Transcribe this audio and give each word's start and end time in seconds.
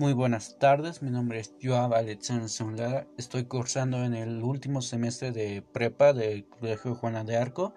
Muy 0.00 0.12
buenas 0.12 0.60
tardes, 0.60 1.02
mi 1.02 1.10
nombre 1.10 1.40
es 1.40 1.56
Joab 1.60 1.92
Alexander 1.92 2.48
Zamora. 2.48 3.08
Estoy 3.16 3.46
cursando 3.46 4.04
en 4.04 4.14
el 4.14 4.44
último 4.44 4.80
semestre 4.80 5.32
de 5.32 5.60
prepa 5.60 6.12
del 6.12 6.46
Colegio 6.46 6.94
Juana 6.94 7.24
de 7.24 7.36
Arco. 7.36 7.74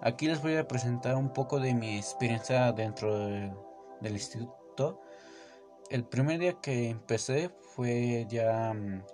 Aquí 0.00 0.26
les 0.26 0.42
voy 0.42 0.56
a 0.56 0.66
presentar 0.66 1.14
un 1.14 1.32
poco 1.32 1.60
de 1.60 1.72
mi 1.72 1.98
experiencia 1.98 2.72
dentro 2.72 3.16
del 3.16 4.12
instituto. 4.12 5.00
El 5.88 6.02
primer 6.04 6.40
día 6.40 6.54
que 6.60 6.90
empecé 6.90 7.52
fue 7.76 8.26
ya 8.28 8.74
mm, 8.74 9.04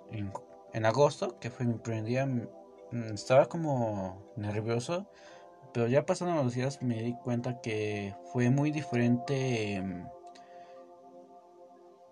en, 0.73 0.85
agosto, 0.87 1.37
que 1.39 1.51
fue 1.51 1.67
mi 1.67 1.75
primer 1.75 2.03
día. 2.05 2.25
Mm, 2.25 3.13
estaba 3.13 3.45
como 3.45 4.33
nervioso, 4.37 5.07
pero 5.71 5.87
ya 5.87 6.03
pasando 6.03 6.43
los 6.43 6.55
días 6.55 6.81
me 6.81 7.03
di 7.03 7.13
cuenta 7.13 7.61
que 7.61 8.15
fue 8.33 8.49
muy 8.49 8.71
diferente 8.71 9.83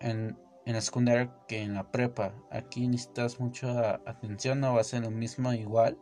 mm, 0.01 0.05
en, 0.05 0.37
la 0.65 0.81
secundaria 0.81 1.33
que 1.47 1.61
en 1.61 1.73
la 1.75 1.91
prepa. 1.91 2.33
Aquí 2.51 2.87
necesitas 2.87 3.39
mucha 3.39 3.95
atención, 4.05 4.59
no 4.59 4.75
va 4.75 4.81
a 4.81 4.83
ser 4.83 5.03
lo 5.03 5.11
mismo 5.11 5.53
igual. 5.53 5.97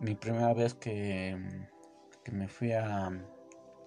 Mi 0.00 0.14
primera 0.14 0.54
vez 0.54 0.74
que, 0.74 1.36
que 2.24 2.32
me 2.32 2.48
fui 2.48 2.72
a, 2.72 3.10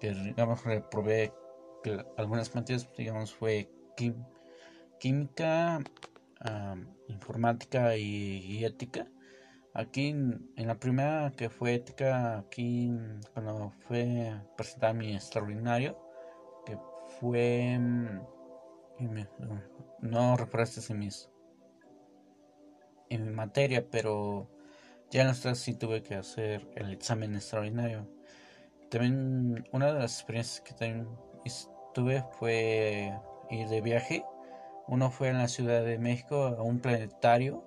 que 0.00 0.12
digamos 0.12 0.64
reprobé 0.64 1.32
algunas 2.16 2.54
materias, 2.54 2.88
digamos 2.96 3.34
fue 3.34 3.70
química, 4.98 5.80
informática 7.08 7.96
y, 7.96 8.64
ética. 8.64 9.06
Aquí 9.74 10.08
en, 10.08 10.52
la 10.56 10.78
primera 10.78 11.32
que 11.36 11.48
fue 11.50 11.74
ética, 11.74 12.38
aquí 12.38 12.92
cuando 13.32 13.72
fue 13.86 14.34
presentar 14.56 14.94
mi 14.94 15.14
extraordinario, 15.14 15.98
que 16.64 16.78
fue 17.20 17.78
no 20.00 20.36
reprobaste 20.36 20.80
en 20.92 20.98
mis 20.98 21.30
en 23.10 23.26
mi 23.26 23.32
materia, 23.32 23.88
pero 23.90 24.48
ya 25.10 25.22
en 25.22 25.28
las 25.28 25.58
sí 25.58 25.74
tuve 25.74 26.02
que 26.02 26.14
hacer 26.14 26.68
el 26.74 26.92
examen 26.92 27.34
extraordinario. 27.34 28.08
También 28.90 29.68
una 29.72 29.92
de 29.92 30.00
las 30.00 30.14
experiencias 30.14 30.60
que 30.60 30.74
también 30.74 31.08
tuve 31.94 32.24
fue 32.38 33.12
ir 33.50 33.68
de 33.68 33.80
viaje. 33.80 34.24
Uno 34.86 35.10
fue 35.10 35.28
en 35.28 35.38
la 35.38 35.48
Ciudad 35.48 35.84
de 35.84 35.98
México 35.98 36.44
a 36.44 36.62
un 36.62 36.80
planetario 36.80 37.64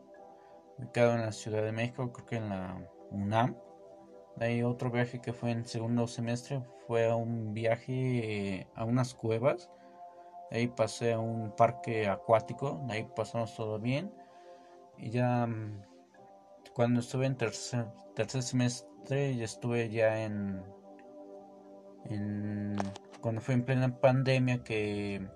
ubicado 0.77 1.13
en 1.15 1.21
la 1.21 1.31
Ciudad 1.31 1.63
de 1.63 1.71
México, 1.71 2.11
creo 2.13 2.25
que 2.25 2.35
en 2.35 2.49
la 2.49 2.81
UNAM. 3.11 3.57
Hay 4.39 4.61
otro 4.61 4.91
viaje 4.91 5.19
que 5.19 5.33
fue 5.33 5.51
en 5.51 5.65
segundo 5.65 6.05
semestre, 6.07 6.61
fue 6.85 7.09
a 7.09 7.15
un 7.15 7.53
viaje 7.53 8.67
a 8.75 8.85
unas 8.85 9.15
cuevas 9.15 9.71
ahí 10.51 10.67
pasé 10.67 11.13
a 11.13 11.19
un 11.19 11.55
parque 11.55 12.07
acuático, 12.07 12.85
ahí 12.89 13.07
pasamos 13.15 13.55
todo 13.55 13.79
bien. 13.79 14.11
Y 14.97 15.09
ya 15.11 15.45
mm, 15.47 15.81
cuando 16.73 16.99
estuve 16.99 17.25
en 17.25 17.37
tercer, 17.37 17.87
tercer 18.15 18.43
semestre, 18.43 19.35
ya 19.35 19.45
estuve 19.45 19.89
ya 19.89 20.23
en, 20.23 20.63
en 22.05 22.77
cuando 23.21 23.41
fue 23.41 23.55
en 23.55 23.65
plena 23.65 23.99
pandemia 23.99 24.63
que, 24.63 25.27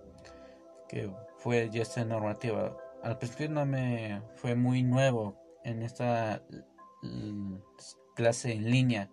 que 0.87 1.11
fue 1.37 1.69
ya 1.69 1.81
esta 1.81 2.05
normativa. 2.05 2.77
Al 3.03 3.17
principio 3.17 3.49
no 3.49 3.65
me 3.65 4.21
fue 4.35 4.55
muy 4.55 4.83
nuevo 4.83 5.35
en 5.63 5.81
esta 5.81 6.41
clase 8.15 8.53
en 8.53 8.69
línea 8.69 9.09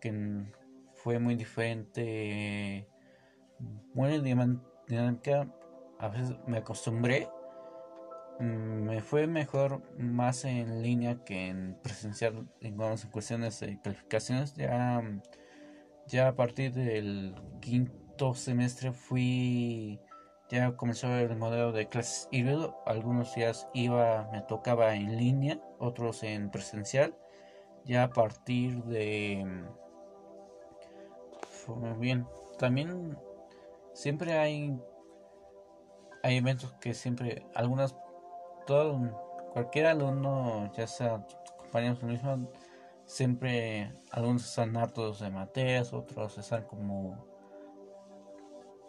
que 0.00 0.44
fue 0.94 1.18
muy 1.18 1.36
diferente 1.36 2.88
muy 3.94 4.20
dinámica, 4.20 5.48
a 5.98 6.08
veces 6.08 6.36
me 6.46 6.58
acostumbré. 6.58 7.28
Mm, 8.40 8.84
me 8.84 9.00
fue 9.00 9.26
mejor 9.26 9.82
más 9.98 10.44
en 10.44 10.82
línea 10.82 11.24
que 11.24 11.48
en 11.48 11.78
presencial, 11.82 12.48
en 12.60 12.76
cuestiones 13.10 13.60
de 13.60 13.80
calificaciones. 13.80 14.54
Ya, 14.54 15.02
ya 16.08 16.28
a 16.28 16.34
partir 16.34 16.72
del 16.72 17.34
quinto 17.60 18.34
semestre 18.34 18.92
fui, 18.92 20.00
ya 20.50 20.76
comenzó 20.76 21.14
el 21.16 21.36
modelo 21.36 21.72
de 21.72 21.88
clases 21.88 22.28
híbrido. 22.32 22.76
Algunos 22.86 23.34
días 23.34 23.68
iba, 23.72 24.28
me 24.32 24.42
tocaba 24.42 24.94
en 24.94 25.16
línea, 25.16 25.60
otros 25.78 26.22
en 26.22 26.50
presencial. 26.50 27.16
Ya 27.84 28.04
a 28.04 28.10
partir 28.10 28.82
de... 28.84 29.64
Fue 31.48 31.94
bien. 31.98 32.26
También 32.58 33.16
siempre 33.94 34.38
hay 34.38 34.78
hay 36.22 36.36
eventos 36.36 36.72
que 36.74 36.92
siempre 36.92 37.46
algunas 37.54 37.96
todo 38.66 39.00
cualquier 39.52 39.86
alumno 39.86 40.70
ya 40.74 40.86
sea 40.86 41.26
compañeros 41.56 42.02
mismos 42.02 42.40
siempre 43.06 43.92
algunos 44.10 44.44
están 44.44 44.76
hartos 44.76 45.20
de 45.20 45.30
materias 45.30 45.92
otros 45.92 46.36
están 46.36 46.64
como 46.64 47.26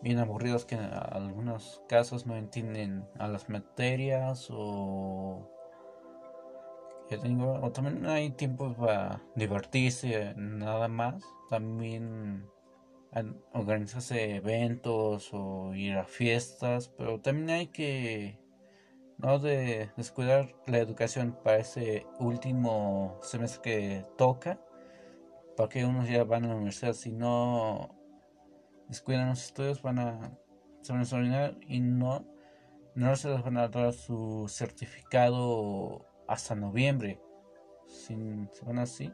bien 0.02 0.20
aburridos 0.20 0.66
que 0.66 0.76
en 0.76 0.84
algunos 0.84 1.82
casos 1.88 2.26
no 2.26 2.36
entienden 2.36 3.08
a 3.18 3.28
las 3.28 3.50
materias 3.50 4.50
o 4.52 5.56
tengo, 7.18 7.60
o 7.62 7.72
también 7.72 8.06
hay 8.06 8.32
tiempos 8.32 8.76
para 8.76 9.22
divertirse 9.36 10.34
nada 10.36 10.88
más. 10.88 11.24
También 11.50 12.50
organizarse 13.54 14.36
eventos 14.36 15.30
o 15.34 15.74
ir 15.74 15.98
a 15.98 16.06
fiestas, 16.06 16.90
pero 16.90 17.22
también 17.22 17.50
hay 17.50 17.68
que 17.68 18.40
no 19.18 19.40
de 19.40 19.90
descuidar 19.96 20.54
la 20.68 20.80
educación 20.80 21.38
para 21.44 21.58
ese 21.58 22.06
último 22.20 23.18
semestre 23.22 23.62
que 23.62 24.06
toca, 24.18 24.60
para 25.56 25.70
que 25.70 25.86
unos 25.86 26.10
ya 26.10 26.24
van 26.26 26.46
a 26.46 26.50
la 26.50 26.56
universidad, 26.56 26.94
si 26.94 27.12
no 27.12 27.96
descuidan 28.90 29.30
los 29.30 29.44
estudios 29.44 29.82
van 29.82 30.00
a 30.00 30.38
se 30.82 30.94
y 31.68 31.80
no 31.80 32.26
no 32.94 33.16
se 33.16 33.30
les 33.30 33.44
van 33.44 33.58
a 33.58 33.68
dar 33.68 33.92
su 33.92 34.46
certificado 34.48 36.06
hasta 36.28 36.56
noviembre. 36.56 37.20
Si 37.88 38.16
se 38.52 38.66
van 38.66 38.80
así, 38.80 39.12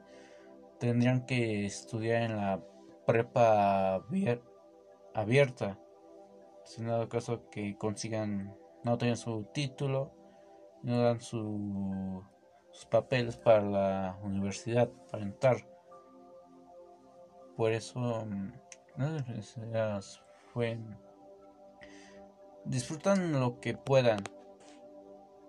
tendrían 0.80 1.26
que 1.26 1.66
estudiar 1.66 2.24
en 2.24 2.38
la 2.38 2.64
prepa 3.06 4.04
abierta. 5.14 5.80
Si 6.64 6.82
no 6.82 7.10
caso 7.10 7.50
que 7.50 7.78
consigan, 7.78 8.56
no 8.84 8.98
tengan 8.98 9.18
su 9.18 9.44
título, 9.54 10.14
no 10.84 11.02
dan 11.02 11.22
sus 11.22 12.24
papeles 12.90 13.38
para 13.38 13.62
la 13.62 14.20
universidad, 14.24 14.90
para 15.12 15.24
entrar. 15.24 15.58
Por 17.58 17.72
eso, 17.72 18.26
mm, 18.26 18.54
las 19.72 20.22
fue. 20.54 20.80
Disfrutan 22.66 23.40
lo 23.40 23.60
que 23.60 23.76
puedan. 23.76 24.24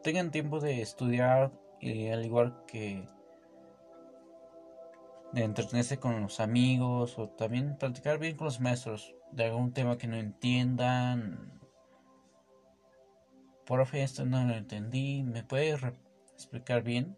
Tengan 0.02 0.30
tiempo 0.30 0.58
de 0.60 0.80
estudiar 0.80 1.52
y 1.80 2.08
al 2.08 2.24
igual 2.24 2.64
que 2.66 3.06
de 5.32 5.44
entretenerse 5.44 5.98
con 5.98 6.20
los 6.22 6.40
amigos 6.40 7.18
o 7.18 7.28
también 7.28 7.76
practicar 7.78 8.18
bien 8.18 8.36
con 8.36 8.46
los 8.46 8.60
maestros 8.60 9.14
de 9.32 9.44
algún 9.44 9.72
tema 9.72 9.98
que 9.98 10.06
no 10.06 10.16
entiendan. 10.16 11.60
Profe, 13.66 14.02
esto 14.02 14.26
no 14.26 14.44
lo 14.44 14.54
entendí, 14.54 15.22
¿me 15.22 15.42
puede 15.42 15.76
explicar 16.34 16.82
bien? 16.82 17.16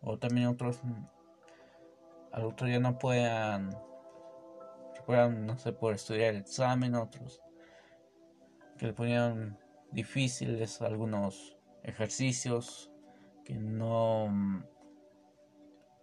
O 0.00 0.18
también 0.18 0.46
otros 0.46 0.80
al 2.32 2.44
otro 2.44 2.66
día 2.66 2.78
no 2.78 2.98
puedan, 2.98 3.76
recuerdan, 4.94 5.46
no 5.46 5.58
sé, 5.58 5.72
por 5.72 5.94
estudiar 5.94 6.34
el 6.34 6.40
examen, 6.40 6.94
otros 6.94 7.40
que 8.78 8.86
le 8.86 8.92
ponían 8.92 9.58
difíciles 9.90 10.80
algunos 10.80 11.58
ejercicios 11.82 12.90
que 13.44 13.54
no 13.54 14.28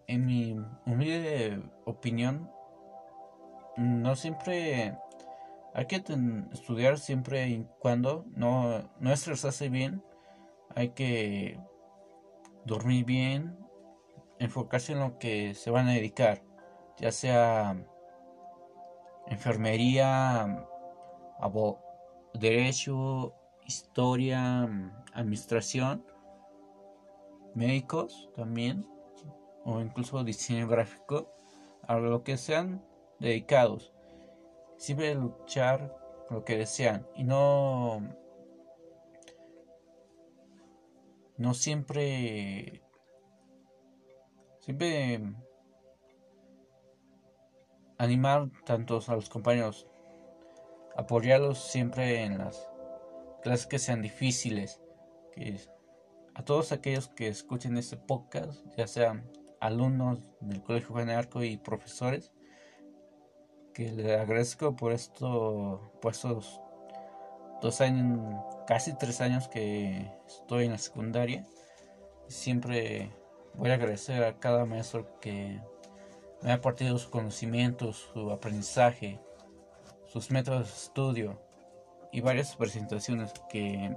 en 0.08 0.26
mi 0.26 0.56
humilde 0.86 1.62
opinión, 1.86 2.50
no 3.76 4.16
siempre 4.16 4.98
hay 5.74 5.86
que 5.86 6.04
estudiar 6.54 6.98
siempre 6.98 7.48
y 7.50 7.68
cuando 7.80 8.26
no, 8.34 8.90
no 9.00 9.12
estresarse 9.12 9.70
bien, 9.70 10.02
hay 10.76 10.90
que 10.90 11.60
dormir 12.66 13.06
bien, 13.06 13.58
enfocarse 14.40 14.94
en 14.94 15.00
lo 15.00 15.20
que 15.20 15.54
se 15.54 15.70
van 15.70 15.88
a 15.88 15.94
dedicar, 15.94 16.42
ya 16.98 17.12
sea 17.12 17.78
enfermería, 19.28 20.66
derecho, 22.34 23.36
historia, 23.66 24.70
administración, 25.14 26.06
médicos 27.54 28.30
también 28.36 28.97
o 29.68 29.82
incluso 29.82 30.24
diseño 30.24 30.66
gráfico, 30.66 31.30
a 31.82 31.98
lo 31.98 32.24
que 32.24 32.38
sean 32.38 32.86
dedicados. 33.20 33.94
Siempre 34.78 35.14
luchar 35.14 35.94
lo 36.30 36.46
que 36.46 36.58
desean 36.58 37.06
y 37.16 37.24
no 37.24 38.02
no 41.38 41.54
siempre 41.54 42.82
siempre 44.60 45.22
animar 47.98 48.50
tantos 48.66 49.10
a 49.10 49.16
los 49.16 49.30
compañeros 49.30 49.88
apoyarlos 50.96 51.60
siempre 51.60 52.24
en 52.24 52.40
las 52.40 52.70
clases 53.42 53.68
que 53.68 53.80
sean 53.80 54.02
difíciles 54.02 54.82
que 55.32 55.60
a 56.34 56.44
todos 56.44 56.72
aquellos 56.72 57.08
que 57.10 57.28
escuchen 57.28 57.78
este 57.78 57.98
podcast 57.98 58.66
ya 58.76 58.88
sean 58.88 59.32
alumnos 59.60 60.20
del 60.42 60.62
colegio 60.62 60.90
Juan 60.90 61.10
Arco 61.10 61.44
y 61.44 61.58
profesores 61.58 62.32
que 63.74 63.92
le 63.92 64.16
agradezco 64.16 64.76
por 64.76 64.92
esto 64.92 65.92
por 66.02 66.14
estos 66.14 66.60
dos 67.62 67.82
años 67.82 68.20
casi 68.68 68.96
tres 68.98 69.22
años 69.22 69.48
que 69.48 70.12
estoy 70.28 70.66
en 70.66 70.72
la 70.72 70.78
secundaria. 70.78 71.46
Siempre 72.28 73.12
voy 73.54 73.72
a 73.72 73.76
agradecer 73.76 74.24
a 74.24 74.40
cada 74.40 74.66
maestro 74.66 75.20
que 75.20 75.62
me 76.42 76.52
ha 76.52 76.62
partido 76.62 76.98
sus 76.98 77.10
conocimientos 77.10 78.10
su 78.14 78.32
aprendizaje 78.32 79.20
sus 80.08 80.32
métodos 80.32 80.68
de 80.68 80.74
estudio 80.74 81.42
y 82.12 82.22
varias 82.22 82.56
presentaciones 82.56 83.34
que 83.50 83.96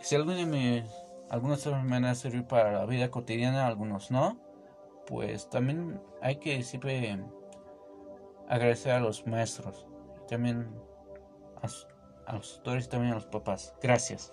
si 0.00 0.14
algunos 0.14 0.46
me, 0.46 0.84
algunos 1.30 1.66
me 1.66 1.90
van 1.90 2.04
a 2.04 2.14
servir 2.14 2.44
para 2.44 2.72
la 2.72 2.86
vida 2.86 3.10
cotidiana, 3.10 3.66
algunos 3.66 4.10
no, 4.10 4.38
pues 5.06 5.48
también 5.48 6.00
hay 6.20 6.36
que 6.36 6.62
siempre 6.62 7.18
agradecer 8.48 8.92
a 8.92 9.00
los 9.00 9.26
maestros, 9.26 9.86
también 10.28 10.68
a, 12.26 12.32
los 12.32 12.56
tutores 12.56 12.86
y 12.86 12.88
también 12.88 13.12
a 13.12 13.16
los 13.16 13.26
papás. 13.26 13.74
Gracias. 13.82 14.32